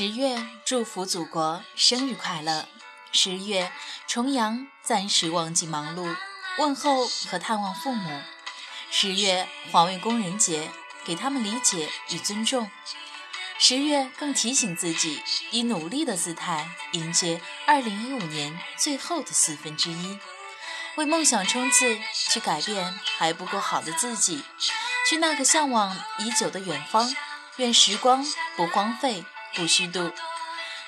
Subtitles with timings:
[0.00, 2.68] 十月，祝福祖国生日快乐！
[3.10, 3.72] 十月，
[4.06, 6.14] 重阳，暂时忘记忙碌，
[6.58, 8.22] 问候和探望父母。
[8.92, 10.70] 十月，环卫工人节，
[11.04, 12.70] 给他们理解与尊重。
[13.58, 20.20] 十月，更提醒自己，以努力的姿态迎接二零一五年最后的四分之一，
[20.94, 21.98] 为梦想冲刺，
[22.30, 24.44] 去改变还不够好的自己，
[25.10, 27.12] 去那个向往已久的远方。
[27.56, 28.24] 愿时光
[28.56, 30.12] 不荒废，不虚度。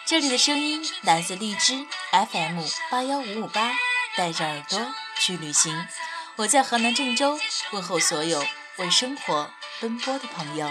[0.05, 3.73] 这里的声音来自荔枝 FM 八幺五五八，
[4.17, 5.87] 带着耳朵去旅行。
[6.37, 7.39] 我在河南郑州，
[7.73, 8.45] 问候所有
[8.77, 10.71] 为生活奔波的朋友。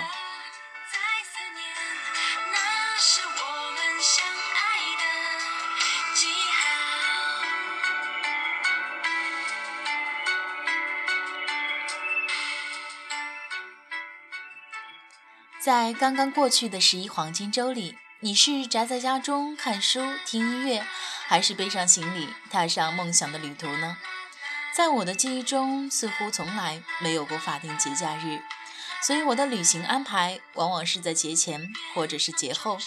[15.70, 20.84] 在刚刚过去的十一黄金周里，你是宅在家中看书听音乐，
[21.28, 23.98] 还是背上行李踏上梦想的旅途呢？
[24.74, 28.42] 在我的记忆中，似乎从来没有过法定节假日，
[29.04, 32.80] 所以我的旅行安排往往是在节前或者是节后，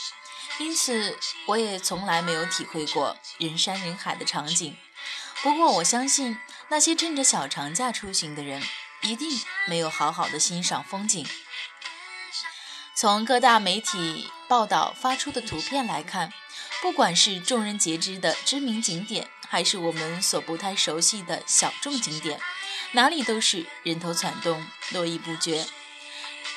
[0.59, 1.17] 因此
[1.47, 4.77] 我也从来没有体会过人山人海的场景。
[5.41, 6.37] 不过我相信，
[6.69, 8.61] 那些趁着小长假出行的人，
[9.03, 11.25] 一定没有好好的欣赏风景。
[12.95, 16.33] 从各大媒体报道发出的图片来看，
[16.83, 22.39] 不管是众人皆知的知名景点，还是我们所不太熟悉的小众景点，
[22.93, 25.67] 哪里都是人头攒动、络绎不绝。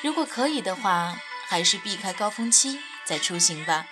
[0.02, 1.16] 如果可以的话，
[1.48, 3.86] 还是避开高峰期再出行吧。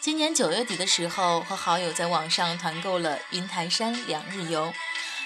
[0.00, 4.72] 今年九月底的时候，和好友在网上团购了云台山两日游。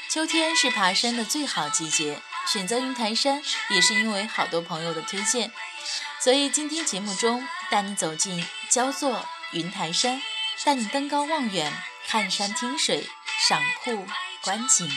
[0.08, 5.50] 秋天是爬山的最好季节，选择云台山也是因为好多朋友的推荐。
[6.20, 10.22] 所以今天节目中带你走进焦作云台山，
[10.64, 11.72] 带你登高望远，
[12.06, 13.08] 看山听水，
[13.48, 14.06] 赏瀑
[14.42, 14.90] 观景。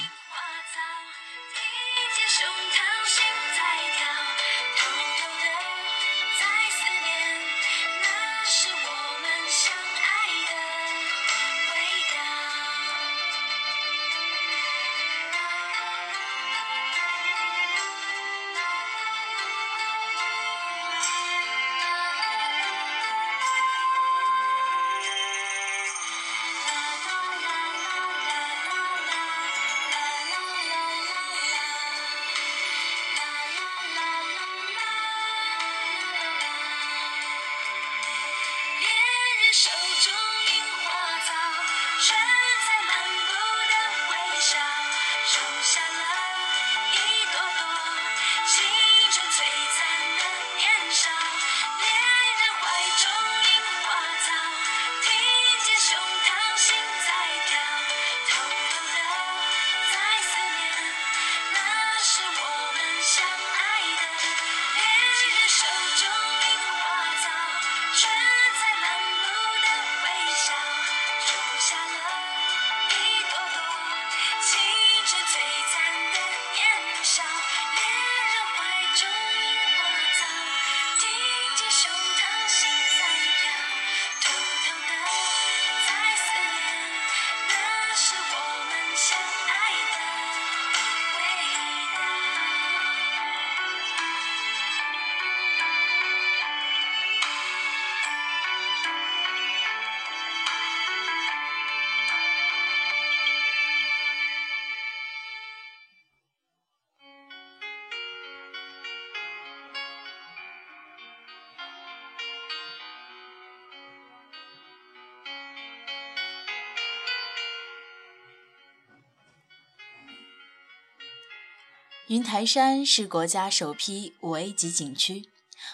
[122.07, 125.27] 云台山是国家首批五 A 级景区，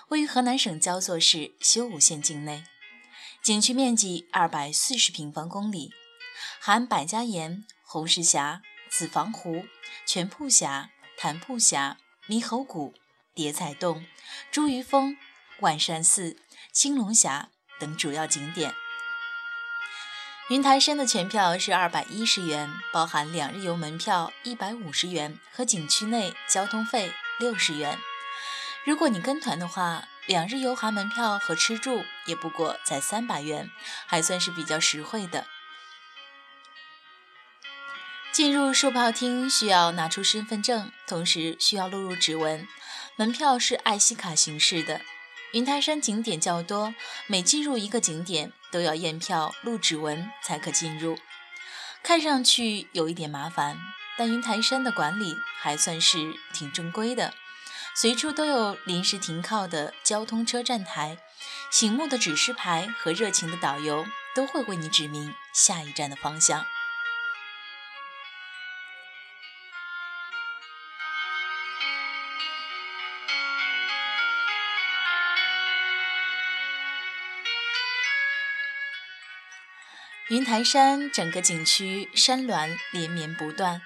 [0.07, 2.63] 位于河南省焦作市修武县境内，
[3.43, 5.91] 景区面积二百四十平方公里，
[6.61, 9.65] 含百家岩、红石峡、子房湖、
[10.05, 11.97] 全瀑峡、潭瀑峡、
[12.29, 12.93] 猕猴谷、
[13.35, 14.05] 叠彩洞、
[14.53, 15.17] 茱萸峰、
[15.59, 16.37] 万山寺、
[16.71, 18.73] 青龙峡等主要景点。
[20.51, 27.97] 云台山的全票是二百一十元，包含两日游门票一百五十元和景区内交通费六十元。
[28.83, 33.71] 如果你跟团的话，两日游含门票和吃住也不过才三百元，
[34.05, 35.47] 还算是比较实惠的。
[38.33, 42.67] 进入售票厅需要拿出身份证，同时需要录入指纹。
[43.15, 44.99] 门票是爱西卡形式的。
[45.53, 46.95] 云台山景点较多，
[47.27, 51.17] 每进入一个景点都要验票、录指纹才可进入，
[52.01, 53.77] 看上去有一点麻烦。
[54.17, 57.33] 但云台山的管理还算是挺正规的，
[57.93, 61.17] 随处都有临时停靠的交通车站台，
[61.69, 66.65] 醒目的指示牌和热情的导游都会为你指明下一站的方向。
[80.31, 83.81] 云台山整个景区山峦连绵不断，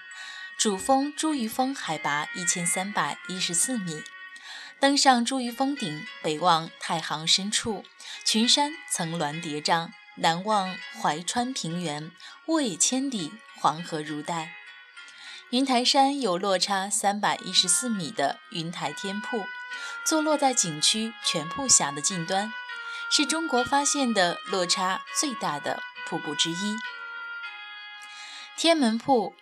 [0.60, 4.04] 主峰茱萸峰海拔一千三百一十四米。
[4.80, 7.84] 登上茱萸峰顶，北望太行深处，
[8.24, 12.12] 群山层峦叠嶂；南望怀川平原，
[12.46, 14.52] 沃野千里，黄河如带。
[15.50, 19.44] 云台山有落差三百一十四米的云台天瀑，
[20.06, 22.54] 坐落在景区全瀑峡的近端，
[23.10, 25.82] 是中国发现的落差最大的。
[26.06, 26.78] 瀑布之一，
[28.56, 29.34] 天门瀑、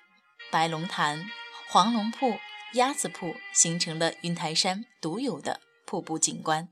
[0.49, 1.29] 白龙潭、
[1.67, 2.39] 黄龙瀑、
[2.73, 6.69] 鸭子瀑形成了云台山独有的瀑布景观。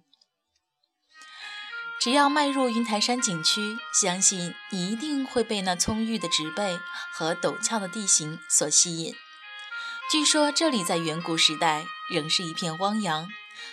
[1.99, 6.79] 只要迈入云台山景区，相信你一定会被那葱郁的植被
[7.13, 9.13] 和陡峭的地形所吸引。
[10.09, 13.29] 据说这里在远古时代仍是一片汪洋，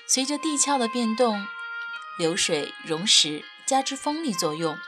[0.07, 1.47] 随着地壳的变动、
[2.19, 4.79] 流水溶蚀，加之风力作用。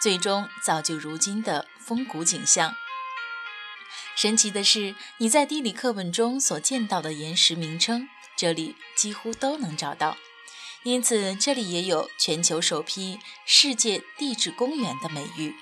[0.00, 2.74] 最终造就如今的风骨景象。
[4.16, 10.16] 神奇的是，你在地理课本中所见到的岩石名称，这里几乎都能找到。
[10.84, 15.54] 因此，这里也有全球首批世界地质公园的美誉。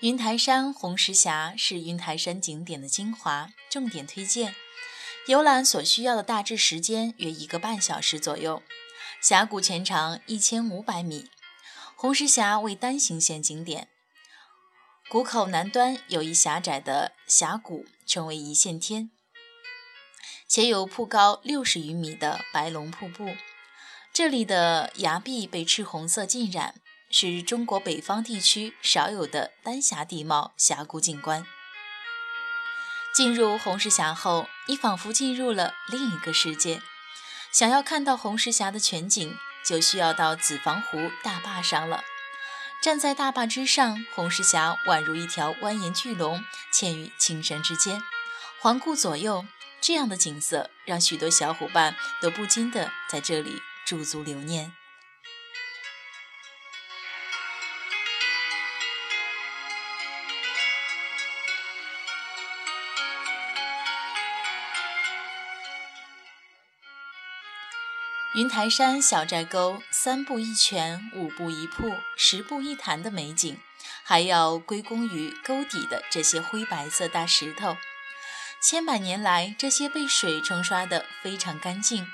[0.00, 4.54] 云台山红石峡是云台山景点的精华，重点推荐。
[5.26, 8.62] 游览所需要的大致时间约一个半小时左右。
[9.20, 11.28] 峡谷全长一千五百米。
[11.94, 13.88] 红石峡为单行线景点，
[15.10, 19.10] 谷口南端有一狭窄的峡谷，称为一线天，
[20.48, 23.36] 且有瀑高六十余米的白龙瀑布。
[24.14, 26.80] 这里的崖壁被赤红色浸染。
[27.10, 31.44] 是中国北方地区少有的丹霞地貌峡谷景观。
[33.12, 36.80] 进入红石峡后，你仿佛进入了另一个世界。
[37.50, 42.04] 想要看到红石峡的全景，就需要到子房湖大坝上了。
[42.80, 48.00] 站在大坝之上，红石峡宛如一条蜿蜒巨龙，嵌于青山之间，
[48.60, 49.44] 环顾左右，
[49.80, 54.72] 这样的景色让许多小伙伴都不禁的在这里驻足留念。
[68.40, 73.60] 云台山小寨沟，三步一泉，五步一瀑，十步一潭的美景，
[74.02, 77.76] 还要归功于沟底的这些灰白色大石头。
[78.62, 82.06] 千百年来，这些被水冲刷得非常干净，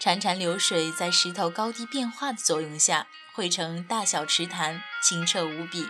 [0.00, 5.88] 潺潺流水在石头高低变化的作用下，汇成大小池潭，清澈无比。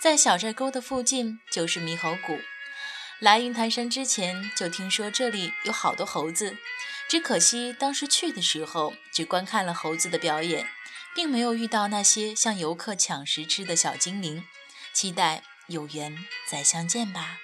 [0.00, 2.40] 在小寨沟的附近就是猕猴谷。
[3.20, 6.56] 来云台山之前，就听说这里有好多猴子。
[7.08, 10.68] 只可惜当时去的时候，只观看了猴子的表演，
[11.14, 14.44] 并没有遇到那些向游客抢食吃的小精灵。
[14.92, 17.38] 期待有缘再相见吧。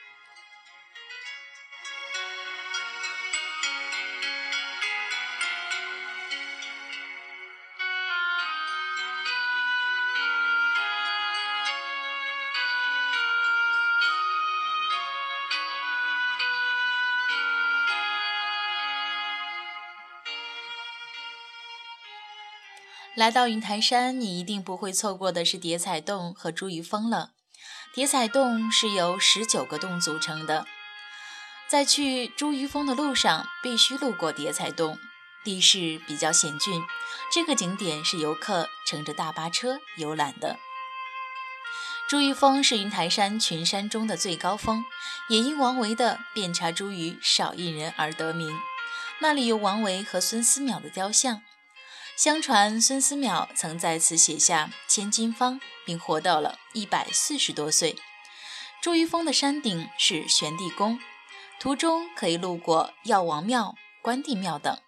[23.16, 27.30] 来到云台山，你一定不会错过的是叠彩洞和茱萸峰了。
[27.94, 30.66] 叠彩洞是由十九个洞组成的，
[31.68, 34.98] 在去茱萸峰的路上必须路过叠彩洞。
[35.44, 36.82] 地势比较险峻，
[37.32, 40.56] 这个景点是游客乘着大巴车游览的。
[42.10, 44.84] 茱萸峰是云台山群山中的最高峰，
[45.28, 48.58] 也因王维的“遍插茱萸少一人”而得名。
[49.20, 51.42] 那里有王维和孙思邈的雕像。
[52.16, 57.96] 相传孙思邈曾在此写下《千金方》，并活到了一百四十多岁。
[58.80, 61.00] 朱玉峰的山顶是玄地宫，
[61.58, 64.78] 途中可以路过药王庙、关帝庙等。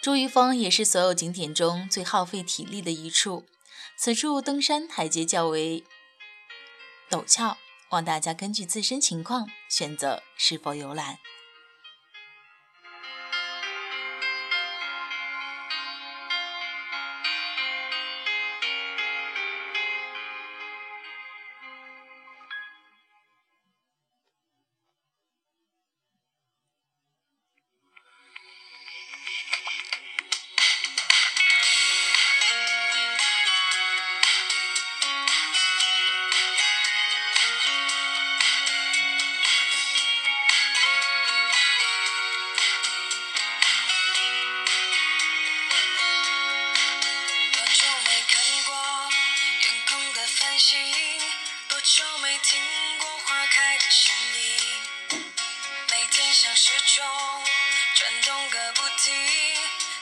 [0.00, 3.46] 朱玉峰也是所有景点中最耗费体力的一处。
[3.96, 5.84] 此处登山台阶较为
[7.10, 11.18] 陡峭，望大家根据自身情况选择是否游览。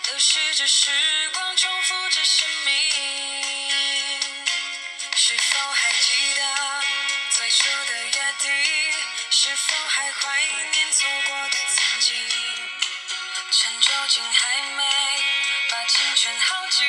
[0.07, 0.89] 流逝着时
[1.35, 2.73] 光重复着生命。
[5.17, 6.41] 是否还记得
[7.31, 8.49] 最初的约定？
[9.31, 12.15] 是否还怀念错过的曾经？
[13.51, 14.85] 趁酒精还没
[15.71, 16.87] 把青春耗尽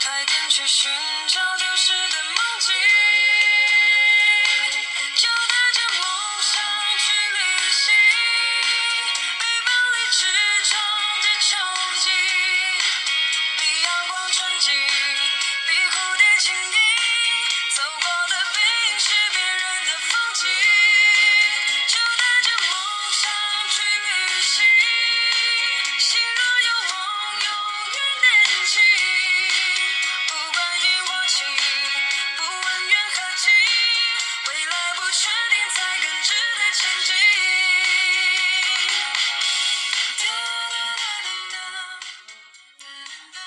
[0.00, 0.88] 快点去寻
[1.26, 3.09] 找丢失的梦境。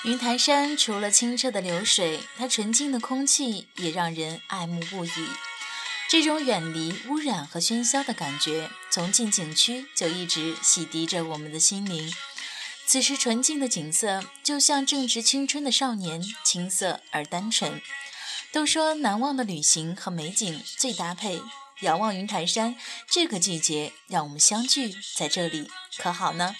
[0.04, 5.10] 云台山除了清澈的流水，它纯净的空气也让人爱慕不已。
[6.10, 12.12] 这种远离污染和喧嚣的感觉，从进景区就一直洗涤着我们的心灵。
[12.84, 17.80] 此时纯净的景色，就像正值青春的少年，青涩而单纯。
[18.52, 21.40] 都说难忘的旅行和美景最搭配，
[21.80, 22.76] 遥望云台山，
[23.10, 26.54] 这个季节让我们相聚在这里，可好呢？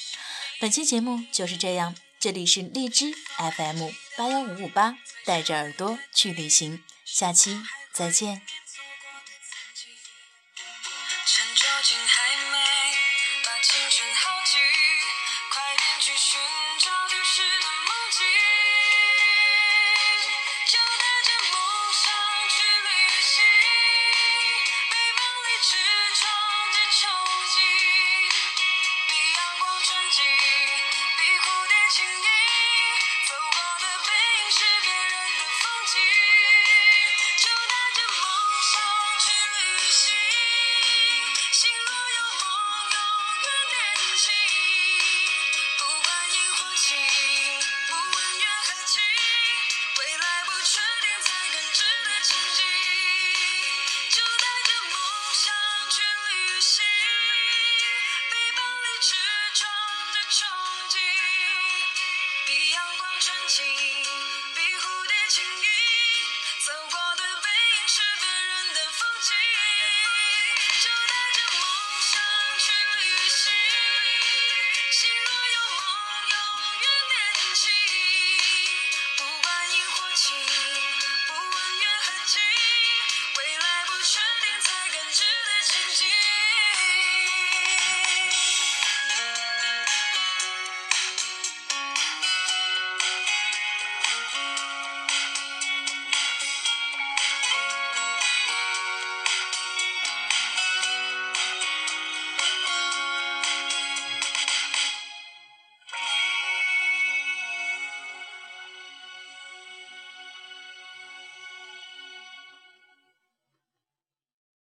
[0.59, 1.95] 本期节目就是这样。
[2.25, 7.61] 这里是荔枝 FM 八幺五五八，带着耳朵去旅行，下期
[7.93, 8.41] 再见。